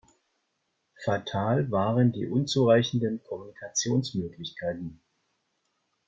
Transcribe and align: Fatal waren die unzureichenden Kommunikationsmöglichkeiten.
Fatal 1.05 1.69
waren 1.69 2.11
die 2.11 2.25
unzureichenden 2.25 3.21
Kommunikationsmöglichkeiten. 3.21 4.99